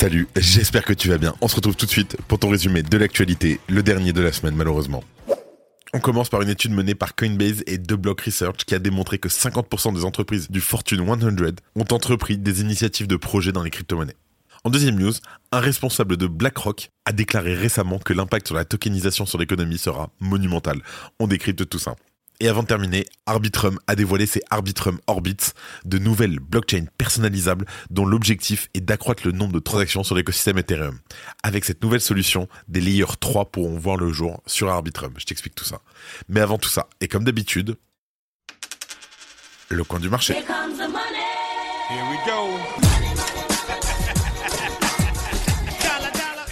Salut, 0.00 0.28
j'espère 0.34 0.86
que 0.86 0.94
tu 0.94 1.10
vas 1.10 1.18
bien. 1.18 1.34
On 1.42 1.48
se 1.48 1.56
retrouve 1.56 1.76
tout 1.76 1.84
de 1.84 1.90
suite 1.90 2.16
pour 2.26 2.38
ton 2.38 2.48
résumé 2.48 2.82
de 2.82 2.96
l'actualité, 2.96 3.60
le 3.68 3.82
dernier 3.82 4.14
de 4.14 4.22
la 4.22 4.32
semaine 4.32 4.56
malheureusement. 4.56 5.04
On 5.92 6.00
commence 6.00 6.30
par 6.30 6.40
une 6.40 6.48
étude 6.48 6.72
menée 6.72 6.94
par 6.94 7.14
Coinbase 7.14 7.62
et 7.66 7.76
The 7.76 7.92
Block 7.92 8.22
Research 8.22 8.64
qui 8.64 8.74
a 8.74 8.78
démontré 8.78 9.18
que 9.18 9.28
50% 9.28 9.94
des 9.94 10.06
entreprises 10.06 10.50
du 10.50 10.62
Fortune 10.62 11.04
100 11.06 11.26
ont 11.76 11.94
entrepris 11.94 12.38
des 12.38 12.62
initiatives 12.62 13.08
de 13.08 13.16
projets 13.16 13.52
dans 13.52 13.62
les 13.62 13.68
crypto-monnaies. 13.68 14.16
En 14.64 14.70
deuxième 14.70 14.98
news, 14.98 15.12
un 15.52 15.60
responsable 15.60 16.16
de 16.16 16.26
BlackRock 16.26 16.88
a 17.04 17.12
déclaré 17.12 17.52
récemment 17.52 17.98
que 17.98 18.14
l'impact 18.14 18.46
sur 18.46 18.56
la 18.56 18.64
tokenisation 18.64 19.26
sur 19.26 19.36
l'économie 19.36 19.76
sera 19.76 20.08
monumental. 20.18 20.80
On 21.18 21.26
décrypte 21.26 21.68
tout 21.68 21.78
ça. 21.78 21.94
Et 22.40 22.48
avant 22.48 22.62
de 22.62 22.68
terminer, 22.68 23.04
Arbitrum 23.26 23.78
a 23.86 23.94
dévoilé 23.94 24.24
ses 24.24 24.40
Arbitrum 24.48 24.98
Orbits, 25.06 25.52
de 25.84 25.98
nouvelles 25.98 26.40
blockchains 26.40 26.86
personnalisables 26.96 27.66
dont 27.90 28.06
l'objectif 28.06 28.68
est 28.72 28.80
d'accroître 28.80 29.26
le 29.26 29.32
nombre 29.32 29.52
de 29.52 29.58
transactions 29.58 30.02
sur 30.02 30.14
l'écosystème 30.14 30.56
Ethereum. 30.56 30.98
Avec 31.42 31.66
cette 31.66 31.82
nouvelle 31.82 32.00
solution, 32.00 32.48
des 32.66 32.80
layers 32.80 33.04
3 33.20 33.50
pourront 33.50 33.78
voir 33.78 33.98
le 33.98 34.10
jour 34.10 34.42
sur 34.46 34.70
Arbitrum. 34.70 35.12
Je 35.18 35.26
t'explique 35.26 35.54
tout 35.54 35.66
ça. 35.66 35.80
Mais 36.30 36.40
avant 36.40 36.56
tout 36.56 36.70
ça, 36.70 36.88
et 37.02 37.08
comme 37.08 37.24
d'habitude, 37.24 37.76
le 39.68 39.84
coin 39.84 40.00
du 40.00 40.08
marché. 40.08 40.32
Here 40.32 40.44
comes 40.46 40.78
the 40.78 40.90
money. 40.90 41.20
Here 41.90 42.04
we 42.10 42.18
go. 42.26 42.99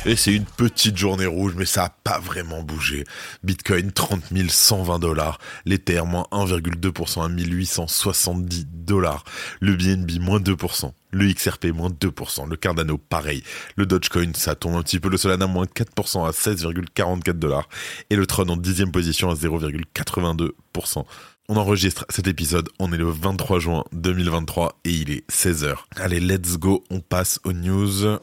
Et 0.08 0.16
c'est 0.16 0.32
une 0.32 0.46
petite 0.46 0.96
journée 0.96 1.26
rouge, 1.26 1.52
mais 1.54 1.66
ça 1.66 1.84
a 1.84 1.90
pas 1.90 2.18
vraiment 2.18 2.62
bougé. 2.62 3.04
Bitcoin 3.42 3.92
30 3.92 4.22
120 4.48 4.98
dollars, 5.00 5.38
l'Ether 5.66 6.00
moins 6.06 6.26
1,2% 6.32 7.26
à 7.26 7.28
1870 7.28 8.68
dollars, 8.72 9.24
le 9.60 9.76
BNB 9.76 10.18
moins 10.18 10.40
2%, 10.40 10.92
le 11.10 11.30
XRP 11.30 11.66
moins 11.74 11.90
2%, 11.90 12.48
le 12.48 12.56
Cardano 12.56 12.96
pareil, 12.96 13.42
le 13.76 13.84
Dogecoin 13.84 14.32
ça 14.34 14.54
tombe 14.54 14.76
un 14.76 14.82
petit 14.82 14.98
peu, 14.98 15.10
le 15.10 15.18
Solana 15.18 15.46
moins 15.46 15.66
4% 15.66 16.26
à 16.26 16.30
16,44 16.30 17.32
dollars. 17.32 17.68
Et 18.08 18.16
le 18.16 18.26
Tron 18.26 18.48
en 18.48 18.56
dixième 18.56 18.90
position 18.90 19.28
à 19.28 19.34
0,82%. 19.34 21.04
On 21.50 21.56
enregistre 21.56 22.06
cet 22.08 22.28
épisode, 22.28 22.70
on 22.78 22.94
est 22.94 22.98
le 22.98 23.10
23 23.10 23.58
juin 23.58 23.84
2023 23.92 24.80
et 24.86 24.90
il 24.90 25.10
est 25.10 25.30
16h. 25.30 25.76
Allez, 25.96 26.20
let's 26.20 26.56
go, 26.56 26.82
on 26.88 27.00
passe 27.00 27.40
aux 27.44 27.52
news. 27.52 28.18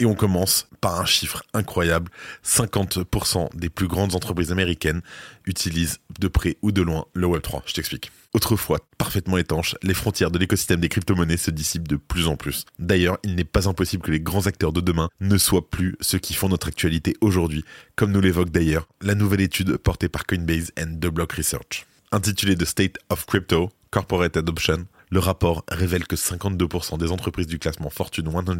Et 0.00 0.06
on 0.06 0.14
commence 0.14 0.66
par 0.80 0.98
un 0.98 1.04
chiffre 1.04 1.42
incroyable. 1.52 2.10
50% 2.42 3.54
des 3.54 3.68
plus 3.68 3.86
grandes 3.86 4.14
entreprises 4.14 4.50
américaines 4.50 5.02
utilisent 5.44 5.98
de 6.18 6.26
près 6.26 6.56
ou 6.62 6.72
de 6.72 6.80
loin 6.80 7.04
le 7.12 7.26
Web3. 7.26 7.60
Je 7.66 7.74
t'explique. 7.74 8.10
Autrefois 8.32 8.78
parfaitement 8.96 9.36
étanche, 9.36 9.76
les 9.82 9.92
frontières 9.92 10.30
de 10.30 10.38
l'écosystème 10.38 10.80
des 10.80 10.88
crypto-monnaies 10.88 11.36
se 11.36 11.50
dissipent 11.50 11.86
de 11.86 11.96
plus 11.96 12.28
en 12.28 12.36
plus. 12.36 12.64
D'ailleurs, 12.78 13.18
il 13.24 13.34
n'est 13.34 13.44
pas 13.44 13.68
impossible 13.68 14.02
que 14.02 14.10
les 14.10 14.20
grands 14.20 14.46
acteurs 14.46 14.72
de 14.72 14.80
demain 14.80 15.10
ne 15.20 15.36
soient 15.36 15.68
plus 15.68 15.96
ceux 16.00 16.18
qui 16.18 16.32
font 16.32 16.48
notre 16.48 16.68
actualité 16.68 17.14
aujourd'hui, 17.20 17.62
comme 17.94 18.10
nous 18.10 18.22
l'évoque 18.22 18.50
d'ailleurs 18.50 18.88
la 19.02 19.14
nouvelle 19.14 19.42
étude 19.42 19.76
portée 19.76 20.08
par 20.08 20.24
Coinbase 20.24 20.72
and 20.80 20.94
The 20.94 21.08
Block 21.08 21.32
Research. 21.32 21.84
Intitulée 22.10 22.56
The 22.56 22.64
State 22.64 22.96
of 23.10 23.26
Crypto, 23.26 23.68
Corporate 23.90 24.38
Adoption, 24.38 24.86
le 25.10 25.18
rapport 25.18 25.64
révèle 25.68 26.06
que 26.06 26.16
52% 26.16 26.98
des 26.98 27.10
entreprises 27.10 27.46
du 27.46 27.58
classement 27.58 27.90
Fortune 27.90 28.30
100 28.30 28.50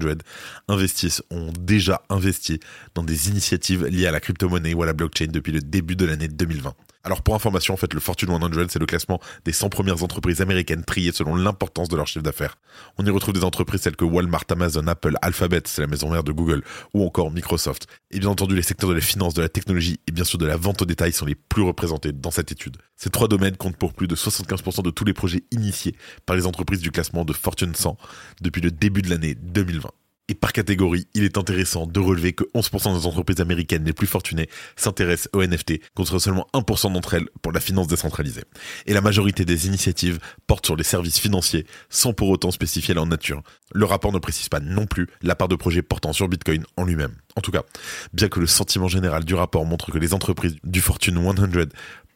investissent, 0.68 1.22
ont 1.30 1.52
déjà 1.58 2.02
investi 2.08 2.60
dans 2.94 3.04
des 3.04 3.28
initiatives 3.28 3.86
liées 3.86 4.06
à 4.06 4.12
la 4.12 4.20
crypto-monnaie 4.20 4.74
ou 4.74 4.82
à 4.82 4.86
la 4.86 4.92
blockchain 4.92 5.28
depuis 5.28 5.52
le 5.52 5.60
début 5.60 5.96
de 5.96 6.04
l'année 6.04 6.28
2020. 6.28 6.74
Alors 7.02 7.22
pour 7.22 7.34
information, 7.34 7.72
en 7.72 7.76
fait, 7.78 7.94
le 7.94 8.00
Fortune 8.00 8.28
100, 8.28 8.68
c'est 8.68 8.78
le 8.78 8.86
classement 8.86 9.20
des 9.46 9.52
100 9.52 9.70
premières 9.70 10.02
entreprises 10.02 10.42
américaines 10.42 10.84
triées 10.84 11.12
selon 11.12 11.34
l'importance 11.34 11.88
de 11.88 11.96
leur 11.96 12.06
chiffre 12.06 12.22
d'affaires. 12.22 12.56
On 12.98 13.06
y 13.06 13.10
retrouve 13.10 13.32
des 13.32 13.44
entreprises 13.44 13.80
telles 13.80 13.96
que 13.96 14.04
Walmart, 14.04 14.44
Amazon, 14.50 14.86
Apple, 14.86 15.16
Alphabet, 15.22 15.62
c'est 15.64 15.80
la 15.80 15.86
maison 15.86 16.10
mère 16.10 16.24
de 16.24 16.32
Google, 16.32 16.62
ou 16.92 17.06
encore 17.06 17.30
Microsoft. 17.30 17.86
Et 18.10 18.18
bien 18.18 18.28
entendu, 18.28 18.54
les 18.54 18.62
secteurs 18.62 18.90
de 18.90 18.94
la 18.94 19.00
finance, 19.00 19.32
de 19.32 19.40
la 19.40 19.48
technologie 19.48 20.00
et 20.06 20.12
bien 20.12 20.24
sûr 20.24 20.38
de 20.38 20.46
la 20.46 20.56
vente 20.56 20.82
au 20.82 20.84
détail 20.84 21.12
sont 21.12 21.24
les 21.24 21.34
plus 21.34 21.62
représentés 21.62 22.12
dans 22.12 22.30
cette 22.30 22.52
étude. 22.52 22.76
Ces 22.96 23.08
trois 23.08 23.28
domaines 23.28 23.56
comptent 23.56 23.78
pour 23.78 23.94
plus 23.94 24.06
de 24.06 24.14
75% 24.14 24.82
de 24.82 24.90
tous 24.90 25.04
les 25.04 25.14
projets 25.14 25.44
initiés 25.52 25.96
par 26.26 26.36
les 26.36 26.46
entreprises 26.46 26.80
du 26.80 26.90
classement 26.90 27.24
de 27.24 27.32
Fortune 27.32 27.74
100 27.74 27.96
depuis 28.42 28.60
le 28.60 28.70
début 28.70 29.00
de 29.00 29.08
l'année 29.08 29.34
2020. 29.34 29.90
Et 30.30 30.34
par 30.34 30.52
catégorie, 30.52 31.08
il 31.12 31.24
est 31.24 31.38
intéressant 31.38 31.88
de 31.88 31.98
relever 31.98 32.34
que 32.34 32.44
11% 32.54 32.96
des 32.96 33.04
entreprises 33.04 33.40
américaines 33.40 33.84
les 33.84 33.92
plus 33.92 34.06
fortunées 34.06 34.48
s'intéressent 34.76 35.28
aux 35.32 35.44
NFT, 35.44 35.80
contre 35.92 36.20
seulement 36.20 36.46
1% 36.54 36.92
d'entre 36.92 37.14
elles 37.14 37.28
pour 37.42 37.50
la 37.50 37.58
finance 37.58 37.88
décentralisée. 37.88 38.44
Et 38.86 38.92
la 38.92 39.00
majorité 39.00 39.44
des 39.44 39.66
initiatives 39.66 40.20
portent 40.46 40.66
sur 40.66 40.76
les 40.76 40.84
services 40.84 41.18
financiers, 41.18 41.66
sans 41.88 42.12
pour 42.12 42.28
autant 42.28 42.52
spécifier 42.52 42.94
leur 42.94 43.06
nature. 43.06 43.42
Le 43.72 43.84
rapport 43.84 44.12
ne 44.12 44.20
précise 44.20 44.48
pas 44.48 44.60
non 44.60 44.86
plus 44.86 45.08
la 45.20 45.34
part 45.34 45.48
de 45.48 45.56
projets 45.56 45.82
portant 45.82 46.12
sur 46.12 46.28
Bitcoin 46.28 46.62
en 46.76 46.84
lui-même. 46.84 47.16
En 47.34 47.40
tout 47.40 47.50
cas, 47.50 47.64
bien 48.12 48.28
que 48.28 48.38
le 48.38 48.46
sentiment 48.46 48.86
général 48.86 49.24
du 49.24 49.34
rapport 49.34 49.66
montre 49.66 49.90
que 49.90 49.98
les 49.98 50.14
entreprises 50.14 50.58
du 50.62 50.80
Fortune 50.80 51.20
100 51.20 51.70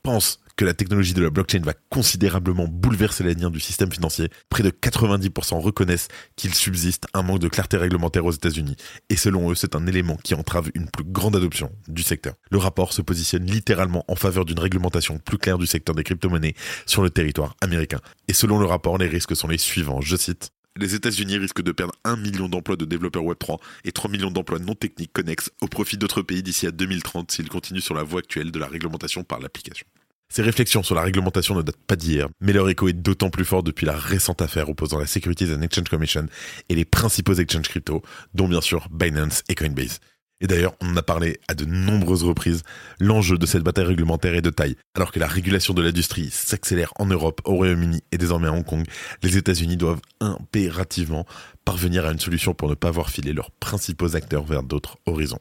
pensent 0.04 0.38
que 0.56 0.64
la 0.64 0.74
technologie 0.74 1.14
de 1.14 1.22
la 1.22 1.30
blockchain 1.30 1.60
va 1.60 1.74
considérablement 1.90 2.66
bouleverser 2.68 3.24
les 3.24 3.34
liens 3.34 3.50
du 3.50 3.60
système 3.60 3.92
financier, 3.92 4.28
près 4.48 4.62
de 4.62 4.70
90% 4.70 5.60
reconnaissent 5.60 6.08
qu'il 6.36 6.54
subsiste 6.54 7.06
un 7.14 7.22
manque 7.22 7.40
de 7.40 7.48
clarté 7.48 7.76
réglementaire 7.76 8.24
aux 8.24 8.32
États-Unis. 8.32 8.76
Et 9.08 9.16
selon 9.16 9.50
eux, 9.50 9.54
c'est 9.54 9.74
un 9.74 9.86
élément 9.86 10.16
qui 10.16 10.34
entrave 10.34 10.70
une 10.74 10.88
plus 10.88 11.04
grande 11.04 11.36
adoption 11.36 11.70
du 11.88 12.02
secteur. 12.02 12.34
Le 12.50 12.58
rapport 12.58 12.92
se 12.92 13.02
positionne 13.02 13.46
littéralement 13.46 14.04
en 14.08 14.16
faveur 14.16 14.44
d'une 14.44 14.58
réglementation 14.58 15.18
plus 15.18 15.38
claire 15.38 15.58
du 15.58 15.66
secteur 15.66 15.94
des 15.94 16.04
crypto-monnaies 16.04 16.54
sur 16.86 17.02
le 17.02 17.10
territoire 17.10 17.56
américain. 17.60 18.00
Et 18.28 18.32
selon 18.32 18.58
le 18.58 18.66
rapport, 18.66 18.98
les 18.98 19.08
risques 19.08 19.36
sont 19.36 19.48
les 19.48 19.58
suivants. 19.58 20.00
Je 20.00 20.16
cite 20.16 20.52
les 20.76 20.96
États-Unis 20.96 21.38
risquent 21.38 21.62
de 21.62 21.70
perdre 21.70 21.94
1 22.02 22.16
million 22.16 22.48
d'emplois 22.48 22.74
de 22.74 22.84
développeurs 22.84 23.22
Web3 23.22 23.60
et 23.84 23.92
3 23.92 24.10
millions 24.10 24.32
d'emplois 24.32 24.58
non 24.58 24.74
techniques 24.74 25.12
connexes 25.12 25.52
au 25.60 25.68
profit 25.68 25.96
d'autres 25.96 26.22
pays 26.22 26.42
d'ici 26.42 26.66
à 26.66 26.72
2030 26.72 27.30
s'ils 27.30 27.48
continuent 27.48 27.78
sur 27.78 27.94
la 27.94 28.02
voie 28.02 28.18
actuelle 28.18 28.50
de 28.50 28.58
la 28.58 28.66
réglementation 28.66 29.22
par 29.22 29.38
l'application. 29.38 29.86
Ces 30.34 30.42
réflexions 30.42 30.82
sur 30.82 30.96
la 30.96 31.02
réglementation 31.02 31.54
ne 31.54 31.62
datent 31.62 31.76
pas 31.86 31.94
d'hier, 31.94 32.26
mais 32.40 32.52
leur 32.52 32.68
écho 32.68 32.88
est 32.88 32.92
d'autant 32.92 33.30
plus 33.30 33.44
fort 33.44 33.62
depuis 33.62 33.86
la 33.86 33.96
récente 33.96 34.42
affaire 34.42 34.68
opposant 34.68 34.98
la 34.98 35.06
Securities 35.06 35.54
and 35.54 35.62
Exchange 35.62 35.88
Commission 35.88 36.26
et 36.68 36.74
les 36.74 36.84
principaux 36.84 37.34
exchanges 37.34 37.68
crypto, 37.68 38.02
dont 38.34 38.48
bien 38.48 38.60
sûr 38.60 38.88
Binance 38.90 39.44
et 39.48 39.54
Coinbase. 39.54 40.00
Et 40.40 40.48
d'ailleurs, 40.48 40.74
on 40.80 40.88
en 40.88 40.96
a 40.96 41.04
parlé 41.04 41.38
à 41.46 41.54
de 41.54 41.64
nombreuses 41.64 42.24
reprises, 42.24 42.64
l'enjeu 42.98 43.38
de 43.38 43.46
cette 43.46 43.62
bataille 43.62 43.84
réglementaire 43.84 44.34
est 44.34 44.42
de 44.42 44.50
taille. 44.50 44.74
Alors 44.96 45.12
que 45.12 45.20
la 45.20 45.28
régulation 45.28 45.72
de 45.72 45.82
l'industrie 45.82 46.30
s'accélère 46.32 46.92
en 46.98 47.06
Europe, 47.06 47.40
au 47.44 47.54
Royaume-Uni 47.54 48.02
et 48.10 48.18
désormais 48.18 48.48
à 48.48 48.52
Hong 48.52 48.64
Kong, 48.64 48.84
les 49.22 49.36
États-Unis 49.36 49.76
doivent 49.76 50.02
impérativement 50.18 51.26
parvenir 51.64 52.06
à 52.06 52.10
une 52.10 52.18
solution 52.18 52.54
pour 52.54 52.68
ne 52.68 52.74
pas 52.74 52.90
voir 52.90 53.08
filer 53.08 53.34
leurs 53.34 53.52
principaux 53.52 54.16
acteurs 54.16 54.42
vers 54.42 54.64
d'autres 54.64 54.98
horizons. 55.06 55.38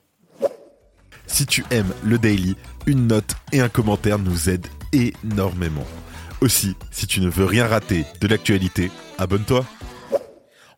Si 1.26 1.48
tu 1.48 1.66
aimes 1.72 1.94
le 2.04 2.20
daily, 2.20 2.56
une 2.86 3.08
note 3.08 3.36
et 3.52 3.62
un 3.62 3.70
commentaire 3.70 4.20
nous 4.20 4.52
aident 4.52 4.68
énormément. 4.94 5.86
Aussi, 6.42 6.76
si 6.92 7.08
tu 7.08 7.22
ne 7.22 7.30
veux 7.30 7.46
rien 7.46 7.68
rater 7.68 8.06
de 8.22 8.28
l'actualité, 8.28 8.92
abonne-toi. 9.18 9.66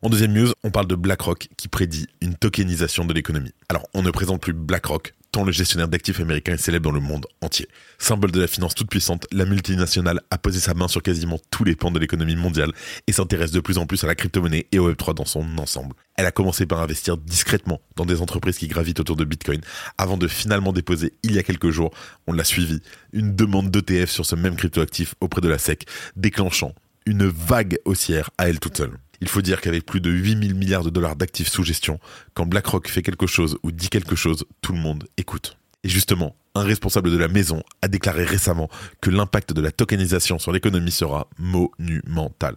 En 0.02 0.10
deuxième 0.10 0.34
news, 0.34 0.52
on 0.64 0.70
parle 0.70 0.88
de 0.88 0.96
BlackRock 0.96 1.48
qui 1.58 1.68
prédit 1.68 2.08
une 2.22 2.36
tokenisation 2.36 3.06
de 3.06 3.14
l'économie. 3.14 3.54
Alors, 3.70 3.88
on 3.94 4.04
ne 4.04 4.12
présente 4.12 4.42
plus 4.42 4.54
BlackRock, 4.54 5.16
le 5.44 5.52
gestionnaire 5.52 5.88
d'actifs 5.88 6.20
américain 6.20 6.54
est 6.54 6.58
célèbre 6.58 6.90
dans 6.90 6.96
le 6.96 7.02
monde 7.02 7.26
entier. 7.42 7.68
Symbole 7.98 8.32
de 8.32 8.42
la 8.42 8.48
finance 8.48 8.76
toute 8.76 8.90
puissante, 8.90 9.28
la 9.32 9.46
multinationale 9.46 10.22
a 10.30 10.38
posé 10.38 10.60
sa 10.60 10.74
main 10.74 10.88
sur 10.88 11.02
quasiment 11.02 11.40
tous 11.52 11.64
les 11.64 11.76
pans 11.76 11.92
de 11.92 12.00
l'économie 12.00 12.36
mondiale 12.36 12.72
et 13.08 13.12
s'intéresse 13.12 13.52
de 13.52 13.60
plus 13.60 13.78
en 13.78 13.86
plus 13.86 14.04
à 14.04 14.08
la 14.08 14.16
crypto-monnaie 14.16 14.68
et 14.72 14.80
au 14.80 14.92
Web3 14.92 15.16
dans 15.16 15.26
son 15.26 15.58
ensemble. 15.58 15.96
Elle 16.16 16.26
a 16.26 16.32
commencé 16.32 16.66
par 16.66 16.80
investir 16.80 17.18
discrètement 17.18 17.82
dans 17.96 18.06
des 18.06 18.22
entreprises 18.22 18.58
qui 18.58 18.68
gravitent 18.68 19.00
autour 19.00 19.16
de 19.16 19.26
Bitcoin 19.26 19.62
avant 19.98 20.18
de 20.18 20.28
finalement 20.28 20.72
déposer 20.72 21.14
il 21.24 21.34
y 21.34 21.40
a 21.40 21.44
quelques 21.44 21.72
jours, 21.72 21.92
on 22.28 22.34
l'a 22.34 22.44
suivi, 22.44 22.82
une 23.12 23.36
demande 23.36 23.70
d'ETF 23.72 24.10
sur 24.10 24.26
ce 24.26 24.36
même 24.36 24.56
cryptoactif 24.56 25.16
auprès 25.20 25.42
de 25.42 25.50
la 25.50 25.58
SEC, 25.58 25.86
déclenchant 26.16 26.74
une 27.06 27.28
vague 27.28 27.78
haussière 27.86 28.30
à 28.38 28.50
elle 28.50 28.60
toute 28.60 28.78
seule. 28.78 28.98
Il 29.22 29.28
faut 29.28 29.42
dire 29.42 29.62
qu'avec 29.62 29.86
plus 29.86 30.02
de 30.02 30.10
8000 30.10 30.56
milliards 30.56 30.84
de 30.84 30.90
dollars 30.90 31.16
d'actifs 31.16 31.50
sous 31.50 31.64
gestion, 31.64 32.00
quand 32.34 32.46
BlackRock 32.46 32.88
fait 32.88 33.02
quelque 33.02 33.28
chose 33.28 33.58
ou 33.64 33.72
dit 33.72 33.90
quelque 33.90 34.16
chose, 34.16 34.46
tout 34.62 34.74
le 34.74 34.80
monde 34.80 35.08
écoute. 35.18 35.58
Et 35.86 35.90
justement, 35.90 36.36
un 36.56 36.64
responsable 36.64 37.12
de 37.12 37.18
la 37.18 37.28
maison 37.28 37.62
a 37.84 37.88
déclaré 37.88 38.26
récemment 38.26 38.70
que 39.02 39.12
l'impact 39.12 39.54
de 39.54 39.62
la 39.62 39.72
tokenisation 39.72 40.40
sur 40.40 40.52
l'économie 40.52 40.90
sera 40.90 41.30
monumental. 41.38 42.56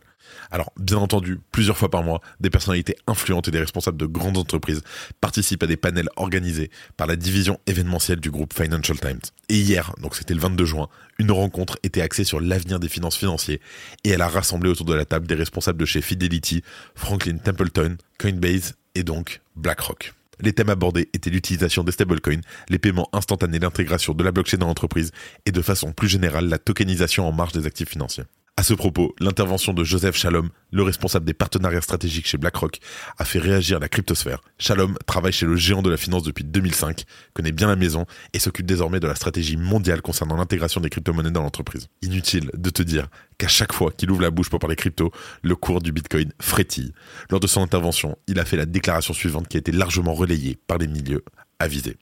Alors, 0.51 0.73
bien 0.79 0.97
entendu, 0.97 1.39
plusieurs 1.53 1.77
fois 1.77 1.91
par 1.91 2.03
mois, 2.03 2.23
des 2.41 2.49
personnalités 2.49 2.97
influentes 3.07 3.49
et 3.49 3.51
des 3.51 3.59
responsables 3.59 3.99
de 3.99 4.07
grandes 4.07 4.39
entreprises 4.39 4.81
participent 5.21 5.63
à 5.63 5.67
des 5.67 5.77
panels 5.77 6.09
organisés 6.17 6.71
par 6.97 7.07
la 7.07 7.17
division 7.17 7.61
événementielle 7.67 8.21
du 8.21 8.31
groupe 8.31 8.55
Financial 8.55 8.99
Times. 8.99 9.21
Et 9.51 9.59
hier, 9.59 9.93
donc 10.01 10.17
c'était 10.17 10.33
le 10.33 10.41
22 10.41 10.65
juin, 10.65 10.89
une 11.19 11.31
rencontre 11.31 11.79
était 11.83 12.01
axée 12.01 12.25
sur 12.25 12.41
l'avenir 12.41 12.81
des 12.81 12.89
finances 12.89 13.17
financières 13.19 13.59
et 14.05 14.09
elle 14.09 14.23
a 14.23 14.29
rassemblé 14.29 14.71
autour 14.71 14.87
de 14.87 14.95
la 14.95 15.05
table 15.05 15.27
des 15.27 15.35
responsables 15.35 15.79
de 15.79 15.85
chez 15.85 16.01
Fidelity, 16.01 16.63
Franklin 16.95 17.37
Templeton, 17.37 17.99
Coinbase 18.19 18.77
et 18.95 19.03
donc 19.03 19.43
BlackRock. 19.55 20.15
Les 20.41 20.53
thèmes 20.53 20.69
abordés 20.69 21.09
étaient 21.13 21.31
l'utilisation 21.31 21.85
des 21.85 21.93
stablecoins, 21.93 22.41
les 22.69 22.79
paiements 22.79 23.09
instantanés, 23.13 23.59
l'intégration 23.59 24.15
de 24.15 24.25
la 24.25 24.33
blockchain 24.33 24.59
dans 24.59 24.67
l'entreprise 24.67 25.11
et 25.47 25.53
de 25.53 25.63
façon 25.63 25.93
plus 25.93 26.09
générale 26.09 26.49
la 26.49 26.59
tokenisation 26.59 27.27
en 27.27 27.33
marge 27.33 27.53
des 27.53 27.67
actifs 27.67 27.91
financiers. 27.91 28.25
À 28.59 28.65
ce 28.65 28.75
propos, 28.75 29.15
l'intervention 29.21 29.73
de 29.73 29.85
Joseph 29.85 30.17
Shalom, 30.17 30.51
le 30.73 30.83
responsable 30.83 31.25
des 31.25 31.33
partenariats 31.33 31.81
stratégiques 31.81 32.27
chez 32.27 32.39
BlackRock, 32.39 32.81
a 33.17 33.25
fait 33.25 33.39
réagir 33.39 33.79
la 33.79 33.89
cryptosphère. 33.89 34.41
Shalom 34.59 34.99
travaille 35.07 35.31
chez 35.31 35.47
le 35.47 35.55
géant 35.55 35.81
de 35.81 35.89
la 35.89 35.97
finance 35.97 36.25
depuis 36.25 36.43
2005, 36.43 37.05
connaît 37.35 37.53
bien 37.53 37.69
la 37.69 37.77
maison 37.77 38.05
et 38.33 38.41
s'occupe 38.41 38.67
désormais 38.67 38.99
de 38.99 39.07
la 39.07 39.15
stratégie 39.15 39.57
mondiale 39.57 40.03
concernant 40.03 40.37
l'intégration 40.37 40.81
des 40.81 40.91
crypto-monnaies 40.91 41.31
dans 41.31 41.45
l'entreprise. 41.45 41.87
Inutile 42.03 42.51
de 42.53 42.71
te 42.71 42.83
dire 42.83 43.07
qu'à 43.39 43.47
chaque 43.47 43.73
fois 43.73 43.93
qu'il 43.93 44.11
ouvre 44.11 44.23
la 44.23 44.33
bouche 44.33 44.51
pour 44.51 44.59
parler 44.59 44.75
crypto, 44.75 45.13
le 45.45 45.55
cours 45.55 45.81
du 45.81 45.93
Bitcoin 45.93 46.33
frétille. 46.41 46.93
Lors 47.31 47.39
de 47.39 47.47
son 47.47 47.63
intervention, 47.63 48.19
il 48.27 48.41
a 48.41 48.45
fait 48.45 48.57
la 48.57 48.67
déclaration 48.67 49.15
suivante 49.15 49.47
qui 49.47 49.57
a 49.57 49.61
été 49.61 49.71
largement 49.71 50.15
relayée 50.15 50.59
par 50.67 50.79
les 50.79 50.89
milieux 50.89 51.25
avisés. 51.61 51.97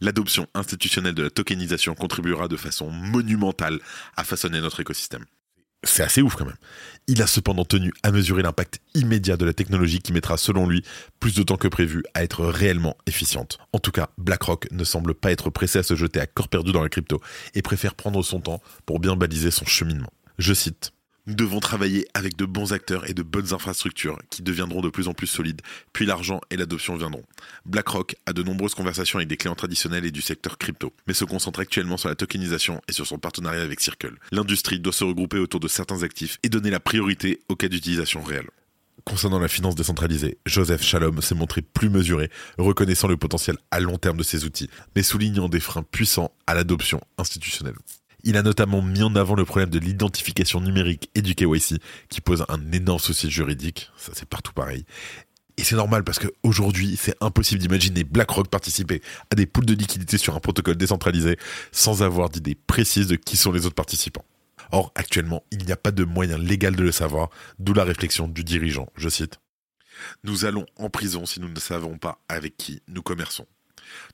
L'adoption 0.00 0.48
institutionnelle 0.54 1.14
de 1.14 1.22
la 1.22 1.30
tokenisation 1.30 1.94
contribuera 1.94 2.48
de 2.48 2.56
façon 2.56 2.90
monumentale 2.90 3.78
à 4.16 4.24
façonner 4.24 4.60
notre 4.60 4.80
écosystème. 4.80 5.24
C'est 5.82 6.02
assez 6.02 6.20
ouf 6.20 6.36
quand 6.36 6.44
même. 6.44 6.56
Il 7.06 7.22
a 7.22 7.26
cependant 7.26 7.64
tenu 7.64 7.92
à 8.02 8.12
mesurer 8.12 8.42
l'impact 8.42 8.80
immédiat 8.94 9.36
de 9.36 9.46
la 9.46 9.54
technologie 9.54 10.00
qui 10.00 10.12
mettra 10.12 10.36
selon 10.36 10.66
lui 10.66 10.84
plus 11.20 11.34
de 11.34 11.42
temps 11.42 11.56
que 11.56 11.68
prévu 11.68 12.04
à 12.12 12.22
être 12.22 12.44
réellement 12.44 12.96
efficiente. 13.06 13.58
En 13.72 13.78
tout 13.78 13.90
cas, 13.90 14.10
BlackRock 14.18 14.70
ne 14.72 14.84
semble 14.84 15.14
pas 15.14 15.32
être 15.32 15.48
pressé 15.48 15.78
à 15.78 15.82
se 15.82 15.96
jeter 15.96 16.20
à 16.20 16.26
corps 16.26 16.48
perdu 16.48 16.72
dans 16.72 16.82
la 16.82 16.90
crypto 16.90 17.20
et 17.54 17.62
préfère 17.62 17.94
prendre 17.94 18.22
son 18.22 18.40
temps 18.40 18.62
pour 18.84 19.00
bien 19.00 19.16
baliser 19.16 19.50
son 19.50 19.64
cheminement. 19.64 20.12
Je 20.38 20.52
cite 20.52 20.92
nous 21.26 21.34
devons 21.34 21.60
travailler 21.60 22.06
avec 22.14 22.36
de 22.36 22.44
bons 22.44 22.72
acteurs 22.72 23.08
et 23.08 23.14
de 23.14 23.22
bonnes 23.22 23.52
infrastructures 23.52 24.18
qui 24.30 24.42
deviendront 24.42 24.80
de 24.80 24.88
plus 24.88 25.08
en 25.08 25.14
plus 25.14 25.26
solides, 25.26 25.60
puis 25.92 26.06
l'argent 26.06 26.40
et 26.50 26.56
l'adoption 26.56 26.96
viendront. 26.96 27.24
BlackRock 27.66 28.16
a 28.26 28.32
de 28.32 28.42
nombreuses 28.42 28.74
conversations 28.74 29.18
avec 29.18 29.28
des 29.28 29.36
clients 29.36 29.54
traditionnels 29.54 30.04
et 30.04 30.10
du 30.10 30.22
secteur 30.22 30.58
crypto, 30.58 30.92
mais 31.06 31.14
se 31.14 31.24
concentre 31.24 31.60
actuellement 31.60 31.96
sur 31.96 32.08
la 32.08 32.14
tokenisation 32.14 32.80
et 32.88 32.92
sur 32.92 33.06
son 33.06 33.18
partenariat 33.18 33.62
avec 33.62 33.80
Circle. 33.80 34.16
L'industrie 34.32 34.80
doit 34.80 34.92
se 34.92 35.04
regrouper 35.04 35.38
autour 35.38 35.60
de 35.60 35.68
certains 35.68 36.02
actifs 36.02 36.38
et 36.42 36.48
donner 36.48 36.70
la 36.70 36.80
priorité 36.80 37.40
aux 37.48 37.56
cas 37.56 37.68
d'utilisation 37.68 38.22
réelle. 38.22 38.48
Concernant 39.04 39.38
la 39.38 39.48
finance 39.48 39.74
décentralisée, 39.74 40.38
Joseph 40.46 40.82
Shalom 40.82 41.22
s'est 41.22 41.34
montré 41.34 41.62
plus 41.62 41.88
mesuré, 41.88 42.30
reconnaissant 42.58 43.08
le 43.08 43.16
potentiel 43.16 43.56
à 43.70 43.80
long 43.80 43.98
terme 43.98 44.18
de 44.18 44.22
ces 44.22 44.44
outils, 44.44 44.68
mais 44.94 45.02
soulignant 45.02 45.48
des 45.48 45.60
freins 45.60 45.82
puissants 45.82 46.32
à 46.46 46.54
l'adoption 46.54 47.00
institutionnelle. 47.18 47.76
Il 48.24 48.36
a 48.36 48.42
notamment 48.42 48.82
mis 48.82 49.02
en 49.02 49.14
avant 49.16 49.34
le 49.34 49.44
problème 49.44 49.70
de 49.70 49.78
l'identification 49.78 50.60
numérique 50.60 51.10
et 51.14 51.22
du 51.22 51.34
KYC, 51.34 51.80
qui 52.08 52.20
pose 52.20 52.44
un 52.48 52.72
énorme 52.72 52.98
souci 52.98 53.30
juridique. 53.30 53.90
Ça, 53.96 54.12
c'est 54.14 54.28
partout 54.28 54.52
pareil. 54.52 54.84
Et 55.56 55.64
c'est 55.64 55.76
normal 55.76 56.04
parce 56.04 56.18
qu'aujourd'hui, 56.18 56.96
c'est 56.98 57.14
impossible 57.20 57.60
d'imaginer 57.60 58.04
BlackRock 58.04 58.48
participer 58.48 59.02
à 59.30 59.34
des 59.34 59.44
poules 59.46 59.66
de 59.66 59.74
liquidités 59.74 60.16
sur 60.16 60.34
un 60.34 60.40
protocole 60.40 60.76
décentralisé 60.76 61.36
sans 61.70 62.02
avoir 62.02 62.30
d'idée 62.30 62.54
précise 62.54 63.08
de 63.08 63.16
qui 63.16 63.36
sont 63.36 63.52
les 63.52 63.66
autres 63.66 63.74
participants. 63.74 64.24
Or, 64.72 64.92
actuellement, 64.94 65.44
il 65.50 65.64
n'y 65.66 65.72
a 65.72 65.76
pas 65.76 65.90
de 65.90 66.04
moyen 66.04 66.38
légal 66.38 66.76
de 66.76 66.82
le 66.82 66.92
savoir, 66.92 67.28
d'où 67.58 67.74
la 67.74 67.84
réflexion 67.84 68.28
du 68.28 68.44
dirigeant. 68.44 68.88
Je 68.96 69.08
cite. 69.08 69.40
Nous 70.24 70.44
allons 70.44 70.64
en 70.76 70.88
prison 70.88 71.26
si 71.26 71.40
nous 71.40 71.48
ne 71.48 71.60
savons 71.60 71.98
pas 71.98 72.22
avec 72.28 72.56
qui 72.56 72.80
nous 72.88 73.02
commerçons. 73.02 73.46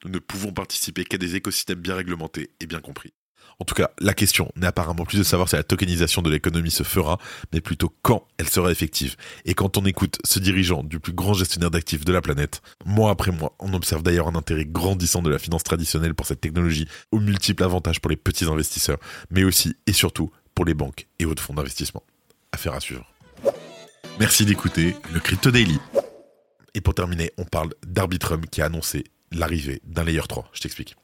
Nous 0.04 0.10
ne 0.10 0.18
pouvons 0.18 0.52
participer 0.52 1.04
qu'à 1.04 1.18
des 1.18 1.36
écosystèmes 1.36 1.80
bien 1.80 1.94
réglementés 1.94 2.50
et 2.60 2.66
bien 2.66 2.80
compris. 2.80 3.12
En 3.58 3.64
tout 3.64 3.74
cas, 3.74 3.90
la 4.00 4.14
question 4.14 4.52
n'est 4.56 4.66
apparemment 4.66 5.04
plus 5.04 5.18
de 5.18 5.22
savoir 5.22 5.48
si 5.48 5.56
la 5.56 5.62
tokenisation 5.62 6.22
de 6.22 6.30
l'économie 6.30 6.70
se 6.70 6.82
fera, 6.82 7.18
mais 7.52 7.60
plutôt 7.60 7.92
quand 8.02 8.26
elle 8.38 8.48
sera 8.48 8.70
effective. 8.70 9.16
Et 9.44 9.54
quand 9.54 9.78
on 9.78 9.84
écoute 9.84 10.18
ce 10.24 10.38
dirigeant 10.38 10.82
du 10.82 11.00
plus 11.00 11.12
grand 11.12 11.34
gestionnaire 11.34 11.70
d'actifs 11.70 12.04
de 12.04 12.12
la 12.12 12.20
planète, 12.20 12.60
mois 12.84 13.10
après 13.10 13.32
mois, 13.32 13.54
on 13.58 13.72
observe 13.74 14.02
d'ailleurs 14.02 14.28
un 14.28 14.34
intérêt 14.34 14.66
grandissant 14.66 15.22
de 15.22 15.30
la 15.30 15.38
finance 15.38 15.64
traditionnelle 15.64 16.14
pour 16.14 16.26
cette 16.26 16.40
technologie, 16.40 16.86
aux 17.12 17.20
multiples 17.20 17.64
avantages 17.64 18.00
pour 18.00 18.10
les 18.10 18.16
petits 18.16 18.44
investisseurs, 18.44 18.98
mais 19.30 19.44
aussi 19.44 19.76
et 19.86 19.92
surtout 19.92 20.30
pour 20.54 20.64
les 20.64 20.74
banques 20.74 21.06
et 21.18 21.24
autres 21.24 21.42
fonds 21.42 21.54
d'investissement. 21.54 22.02
Affaire 22.52 22.74
à 22.74 22.80
suivre. 22.80 23.06
Merci 24.18 24.46
d'écouter 24.46 24.96
le 25.12 25.20
Crypto 25.20 25.50
Daily. 25.50 25.78
Et 26.74 26.80
pour 26.80 26.94
terminer, 26.94 27.32
on 27.38 27.44
parle 27.44 27.70
d'Arbitrum 27.86 28.46
qui 28.46 28.62
a 28.62 28.66
annoncé 28.66 29.04
l'arrivée 29.32 29.80
d'un 29.84 30.04
Layer 30.04 30.22
3. 30.26 30.48
Je 30.52 30.60
t'explique. 30.60 30.96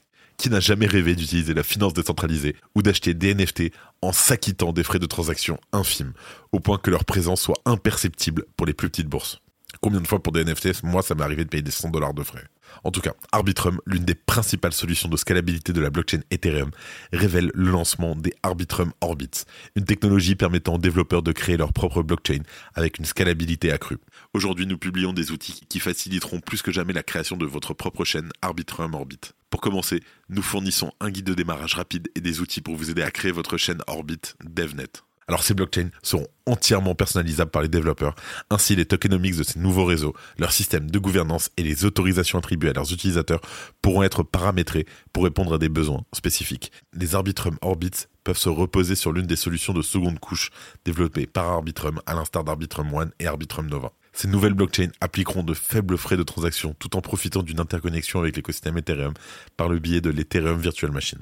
Qui 0.42 0.50
n'a 0.50 0.58
jamais 0.58 0.86
rêvé 0.86 1.14
d'utiliser 1.14 1.54
la 1.54 1.62
finance 1.62 1.94
décentralisée 1.94 2.56
ou 2.74 2.82
d'acheter 2.82 3.14
des 3.14 3.32
NFT 3.32 3.72
en 4.00 4.10
s'acquittant 4.10 4.72
des 4.72 4.82
frais 4.82 4.98
de 4.98 5.06
transaction 5.06 5.56
infimes, 5.70 6.14
au 6.50 6.58
point 6.58 6.78
que 6.78 6.90
leur 6.90 7.04
présence 7.04 7.40
soit 7.40 7.60
imperceptible 7.64 8.46
pour 8.56 8.66
les 8.66 8.72
plus 8.72 8.90
petites 8.90 9.06
bourses. 9.06 9.40
Combien 9.80 10.00
de 10.00 10.06
fois 10.08 10.20
pour 10.20 10.32
des 10.32 10.42
NFT, 10.44 10.82
moi 10.82 11.00
ça 11.02 11.14
m'est 11.14 11.22
arrivé 11.22 11.44
de 11.44 11.48
payer 11.48 11.62
des 11.62 11.70
100 11.70 11.90
dollars 11.90 12.12
de 12.12 12.24
frais 12.24 12.42
en 12.84 12.90
tout 12.90 13.00
cas, 13.00 13.14
Arbitrum, 13.32 13.80
l'une 13.86 14.04
des 14.04 14.14
principales 14.14 14.72
solutions 14.72 15.08
de 15.08 15.16
scalabilité 15.16 15.72
de 15.72 15.80
la 15.80 15.90
blockchain 15.90 16.20
Ethereum, 16.30 16.70
révèle 17.12 17.50
le 17.54 17.70
lancement 17.70 18.16
des 18.16 18.34
Arbitrum 18.42 18.92
Orbits, 19.00 19.44
une 19.76 19.84
technologie 19.84 20.34
permettant 20.34 20.74
aux 20.74 20.78
développeurs 20.78 21.22
de 21.22 21.32
créer 21.32 21.56
leur 21.56 21.72
propre 21.72 22.02
blockchain 22.02 22.42
avec 22.74 22.98
une 22.98 23.04
scalabilité 23.04 23.72
accrue. 23.72 23.98
Aujourd'hui, 24.34 24.66
nous 24.66 24.78
publions 24.78 25.12
des 25.12 25.30
outils 25.30 25.60
qui 25.68 25.80
faciliteront 25.80 26.40
plus 26.40 26.62
que 26.62 26.72
jamais 26.72 26.92
la 26.92 27.02
création 27.02 27.36
de 27.36 27.46
votre 27.46 27.74
propre 27.74 28.04
chaîne 28.04 28.30
Arbitrum 28.42 28.94
Orbit. 28.94 29.20
Pour 29.50 29.60
commencer, 29.60 30.00
nous 30.30 30.42
fournissons 30.42 30.92
un 31.00 31.10
guide 31.10 31.26
de 31.26 31.34
démarrage 31.34 31.74
rapide 31.74 32.08
et 32.14 32.20
des 32.20 32.40
outils 32.40 32.62
pour 32.62 32.74
vous 32.76 32.90
aider 32.90 33.02
à 33.02 33.10
créer 33.10 33.32
votre 33.32 33.58
chaîne 33.58 33.82
Orbit 33.86 34.34
DevNet. 34.44 35.02
Alors 35.28 35.42
ces 35.42 35.54
blockchains 35.54 35.90
seront 36.02 36.26
entièrement 36.46 36.94
personnalisables 36.94 37.50
par 37.50 37.62
les 37.62 37.68
développeurs. 37.68 38.14
Ainsi, 38.50 38.74
les 38.76 38.84
tokenomics 38.84 39.36
de 39.36 39.42
ces 39.42 39.58
nouveaux 39.58 39.84
réseaux, 39.84 40.14
leur 40.38 40.52
système 40.52 40.90
de 40.90 40.98
gouvernance 40.98 41.50
et 41.56 41.62
les 41.62 41.84
autorisations 41.84 42.38
attribuées 42.38 42.70
à 42.70 42.72
leurs 42.72 42.92
utilisateurs 42.92 43.40
pourront 43.80 44.02
être 44.02 44.22
paramétrés 44.22 44.86
pour 45.12 45.24
répondre 45.24 45.54
à 45.54 45.58
des 45.58 45.68
besoins 45.68 46.02
spécifiques. 46.12 46.72
Les 46.92 47.14
Arbitrum 47.14 47.56
Orbits 47.62 48.06
peuvent 48.24 48.38
se 48.38 48.48
reposer 48.48 48.94
sur 48.94 49.12
l'une 49.12 49.26
des 49.26 49.36
solutions 49.36 49.72
de 49.72 49.82
seconde 49.82 50.18
couche 50.18 50.50
développées 50.84 51.26
par 51.26 51.48
Arbitrum, 51.48 52.00
à 52.06 52.14
l'instar 52.14 52.44
d'Arbitrum 52.44 52.92
One 52.92 53.12
et 53.18 53.26
Arbitrum 53.26 53.68
Nova. 53.68 53.92
Ces 54.12 54.28
nouvelles 54.28 54.54
blockchains 54.54 54.90
appliqueront 55.00 55.42
de 55.42 55.54
faibles 55.54 55.96
frais 55.96 56.16
de 56.16 56.22
transaction 56.22 56.74
tout 56.78 56.96
en 56.96 57.00
profitant 57.00 57.42
d'une 57.42 57.60
interconnexion 57.60 58.20
avec 58.20 58.36
l'écosystème 58.36 58.76
Ethereum 58.76 59.14
par 59.56 59.68
le 59.68 59.78
biais 59.78 60.00
de 60.00 60.10
l'Ethereum 60.10 60.60
Virtual 60.60 60.92
Machine. 60.92 61.20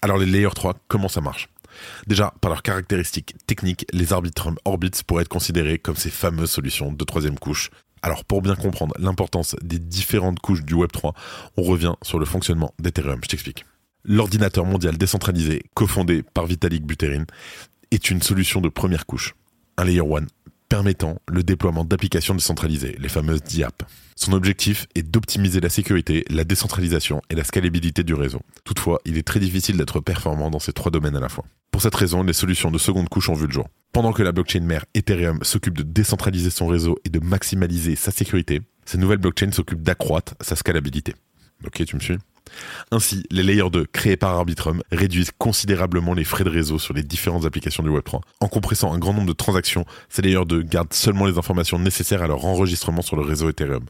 Alors 0.00 0.16
les 0.16 0.26
Layer 0.26 0.48
3, 0.54 0.76
comment 0.88 1.08
ça 1.08 1.20
marche? 1.20 1.48
Déjà, 2.06 2.34
par 2.40 2.50
leurs 2.50 2.62
caractéristiques 2.62 3.34
techniques, 3.46 3.86
les 3.92 4.12
Arbitrum 4.12 4.56
Orbits 4.64 5.02
pourraient 5.06 5.22
être 5.22 5.28
considérés 5.28 5.78
comme 5.78 5.96
ces 5.96 6.10
fameuses 6.10 6.50
solutions 6.50 6.92
de 6.92 7.04
troisième 7.04 7.38
couche. 7.38 7.70
Alors 8.02 8.24
pour 8.24 8.42
bien 8.42 8.54
comprendre 8.54 8.94
l'importance 8.98 9.56
des 9.62 9.78
différentes 9.78 10.38
couches 10.38 10.62
du 10.62 10.74
Web3, 10.74 11.14
on 11.56 11.62
revient 11.62 11.94
sur 12.02 12.18
le 12.18 12.26
fonctionnement 12.26 12.74
d'Ethereum. 12.78 13.20
Je 13.22 13.28
t'explique. 13.28 13.64
L'ordinateur 14.04 14.66
mondial 14.66 14.98
décentralisé, 14.98 15.62
cofondé 15.72 16.22
par 16.22 16.44
Vitalik 16.44 16.84
Buterin, 16.84 17.24
est 17.90 18.10
une 18.10 18.20
solution 18.20 18.60
de 18.60 18.68
première 18.68 19.06
couche, 19.06 19.34
un 19.78 19.84
layer 19.84 20.00
1 20.00 20.26
permettant 20.74 21.20
le 21.28 21.44
déploiement 21.44 21.84
d'applications 21.84 22.34
décentralisées, 22.34 22.96
les 22.98 23.08
fameuses 23.08 23.44
DApp. 23.44 23.84
Son 24.16 24.32
objectif 24.32 24.88
est 24.96 25.04
d'optimiser 25.04 25.60
la 25.60 25.68
sécurité, 25.68 26.24
la 26.30 26.42
décentralisation 26.42 27.22
et 27.30 27.36
la 27.36 27.44
scalabilité 27.44 28.02
du 28.02 28.12
réseau. 28.12 28.40
Toutefois, 28.64 28.98
il 29.04 29.16
est 29.16 29.22
très 29.22 29.38
difficile 29.38 29.76
d'être 29.76 30.00
performant 30.00 30.50
dans 30.50 30.58
ces 30.58 30.72
trois 30.72 30.90
domaines 30.90 31.14
à 31.14 31.20
la 31.20 31.28
fois. 31.28 31.44
Pour 31.70 31.80
cette 31.80 31.94
raison, 31.94 32.24
les 32.24 32.32
solutions 32.32 32.72
de 32.72 32.78
seconde 32.78 33.08
couche 33.08 33.28
ont 33.28 33.34
vu 33.34 33.46
le 33.46 33.52
jour. 33.52 33.68
Pendant 33.92 34.12
que 34.12 34.24
la 34.24 34.32
blockchain 34.32 34.62
mère 34.62 34.84
Ethereum 34.94 35.38
s'occupe 35.44 35.78
de 35.78 35.84
décentraliser 35.84 36.50
son 36.50 36.66
réseau 36.66 36.98
et 37.04 37.08
de 37.08 37.20
maximaliser 37.20 37.94
sa 37.94 38.10
sécurité, 38.10 38.60
ces 38.84 38.98
nouvelles 38.98 39.18
blockchains 39.18 39.52
s'occupent 39.52 39.82
d'accroître 39.82 40.34
sa 40.40 40.56
scalabilité. 40.56 41.14
Ok, 41.64 41.84
tu 41.84 41.94
me 41.94 42.00
suis? 42.00 42.18
Ainsi, 42.90 43.24
les 43.30 43.42
layers 43.42 43.70
2 43.70 43.86
créés 43.86 44.16
par 44.16 44.34
Arbitrum 44.34 44.82
réduisent 44.92 45.32
considérablement 45.36 46.14
les 46.14 46.24
frais 46.24 46.44
de 46.44 46.50
réseau 46.50 46.78
sur 46.78 46.94
les 46.94 47.02
différentes 47.02 47.44
applications 47.44 47.82
du 47.82 47.90
Web3. 47.90 48.20
En 48.40 48.48
compressant 48.48 48.92
un 48.92 48.98
grand 48.98 49.12
nombre 49.12 49.28
de 49.28 49.32
transactions, 49.32 49.84
ces 50.08 50.22
layers 50.22 50.44
2 50.44 50.62
gardent 50.62 50.92
seulement 50.92 51.26
les 51.26 51.38
informations 51.38 51.78
nécessaires 51.78 52.22
à 52.22 52.26
leur 52.26 52.44
enregistrement 52.44 53.02
sur 53.02 53.16
le 53.16 53.22
réseau 53.22 53.48
Ethereum. 53.48 53.84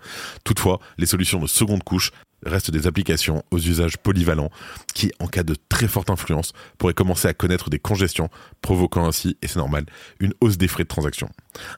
Toutefois, 0.44 0.80
les 0.98 1.06
solutions 1.06 1.40
de 1.40 1.46
seconde 1.46 1.82
couche 1.82 2.12
restent 2.46 2.70
des 2.70 2.86
applications 2.86 3.44
aux 3.50 3.58
usages 3.58 3.96
polyvalents 3.98 4.50
qui, 4.94 5.12
en 5.18 5.26
cas 5.26 5.42
de 5.42 5.56
très 5.68 5.88
forte 5.88 6.10
influence, 6.10 6.52
pourraient 6.78 6.94
commencer 6.94 7.28
à 7.28 7.34
connaître 7.34 7.70
des 7.70 7.78
congestions, 7.78 8.28
provoquant 8.62 9.06
ainsi, 9.06 9.36
et 9.42 9.48
c'est 9.48 9.58
normal, 9.58 9.84
une 10.20 10.34
hausse 10.40 10.58
des 10.58 10.68
frais 10.68 10.84
de 10.84 10.88
transaction. 10.88 11.28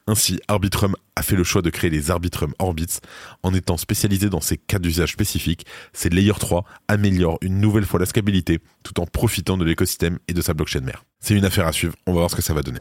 Ainsi, 0.07 0.39
Arbitrum 0.47 0.95
a 1.15 1.23
fait 1.23 1.35
le 1.35 1.43
choix 1.43 1.61
de 1.61 1.69
créer 1.69 1.89
les 1.89 2.11
Arbitrum 2.11 2.53
Orbits. 2.59 2.99
En 3.43 3.53
étant 3.53 3.77
spécialisé 3.77 4.29
dans 4.29 4.41
ces 4.41 4.57
cas 4.57 4.79
d'usage 4.79 5.13
spécifiques, 5.13 5.65
ces 5.93 6.09
Layer 6.09 6.33
3 6.37 6.63
améliorent 6.87 7.39
une 7.41 7.59
nouvelle 7.59 7.85
fois 7.85 7.99
la 7.99 8.05
scalabilité 8.05 8.59
tout 8.83 8.99
en 8.99 9.05
profitant 9.05 9.57
de 9.57 9.65
l'écosystème 9.65 10.19
et 10.27 10.33
de 10.33 10.41
sa 10.41 10.53
blockchain 10.53 10.81
mère. 10.81 11.03
C'est 11.19 11.35
une 11.35 11.45
affaire 11.45 11.67
à 11.67 11.71
suivre, 11.71 11.95
on 12.05 12.13
va 12.13 12.19
voir 12.19 12.31
ce 12.31 12.35
que 12.35 12.41
ça 12.41 12.53
va 12.53 12.61
donner. 12.61 12.79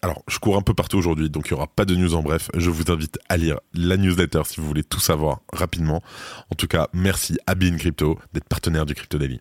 Alors, 0.00 0.22
je 0.28 0.38
cours 0.38 0.56
un 0.56 0.62
peu 0.62 0.74
partout 0.74 0.96
aujourd'hui, 0.96 1.28
donc 1.28 1.48
il 1.48 1.54
n'y 1.54 1.56
aura 1.56 1.66
pas 1.66 1.84
de 1.84 1.96
news 1.96 2.14
en 2.14 2.22
bref. 2.22 2.50
Je 2.54 2.70
vous 2.70 2.90
invite 2.92 3.18
à 3.28 3.36
lire 3.36 3.58
la 3.74 3.96
newsletter 3.96 4.42
si 4.44 4.60
vous 4.60 4.66
voulez 4.66 4.84
tout 4.84 5.00
savoir 5.00 5.40
rapidement. 5.52 6.02
En 6.50 6.54
tout 6.54 6.68
cas, 6.68 6.88
merci 6.92 7.36
à 7.46 7.56
Bean 7.56 7.76
Crypto 7.76 8.18
d'être 8.32 8.48
partenaire 8.48 8.86
du 8.86 8.94
Crypto 8.94 9.18
Daily. 9.18 9.40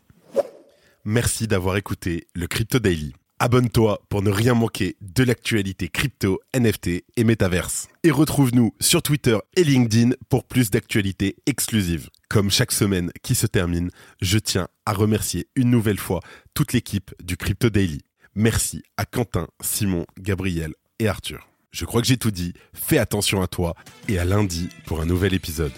Merci 1.06 1.48
d'avoir 1.48 1.78
écouté 1.78 2.28
le 2.34 2.48
Crypto 2.48 2.80
Daily. 2.80 3.14
Abonne-toi 3.40 4.02
pour 4.10 4.24
ne 4.24 4.32
rien 4.32 4.56
manquer 4.56 4.96
de 5.00 5.24
l'actualité 5.24 5.90
crypto, 5.90 6.40
NFT 6.56 7.04
et 7.16 7.24
métaverse. 7.24 7.88
Et 8.04 8.10
retrouve-nous 8.10 8.74
sur 8.80 9.04
Twitter 9.04 9.38
et 9.56 9.64
LinkedIn 9.64 10.16
pour 10.28 10.44
plus 10.44 10.72
d'actualités 10.72 11.36
exclusives. 11.46 12.10
Comme 12.30 12.50
chaque 12.50 12.72
semaine 12.72 13.12
qui 13.22 13.36
se 13.36 13.46
termine, 13.46 13.92
je 14.22 14.40
tiens 14.40 14.68
à 14.88 14.94
remercier 14.94 15.48
une 15.56 15.70
nouvelle 15.70 16.00
fois 16.00 16.22
toute 16.56 16.74
l'équipe 16.74 17.12
du 17.24 17.38
Crypto 17.38 17.70
Daily. 17.70 18.02
Merci 18.40 18.84
à 18.98 19.06
Quentin, 19.06 19.48
Simon, 19.62 20.06
Gabriel 20.20 20.76
et 21.00 21.08
Arthur. 21.08 21.50
Je 21.72 21.86
crois 21.86 22.02
que 22.02 22.08
j'ai 22.08 22.18
tout 22.18 22.30
dit. 22.30 22.54
Fais 22.72 23.00
attention 23.00 23.42
à 23.42 23.48
toi 23.48 23.74
et 24.08 24.20
à 24.20 24.26
lundi 24.26 24.70
pour 24.86 25.02
un 25.02 25.08
nouvel 25.08 25.34
épisode. 25.34 25.74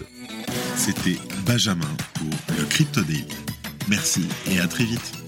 C'était 0.76 1.16
Benjamin 1.46 1.88
pour 2.12 2.28
le 2.58 2.66
Crypto. 2.66 3.00
Merci 3.88 4.28
et 4.50 4.60
à 4.60 4.68
très 4.68 4.84
vite. 4.84 5.19